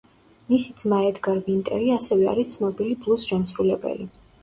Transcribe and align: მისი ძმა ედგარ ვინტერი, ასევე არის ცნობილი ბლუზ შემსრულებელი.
მისი 0.53 0.73
ძმა 0.83 1.01
ედგარ 1.09 1.43
ვინტერი, 1.51 1.93
ასევე 1.99 2.27
არის 2.35 2.53
ცნობილი 2.57 3.01
ბლუზ 3.07 3.31
შემსრულებელი. 3.33 4.15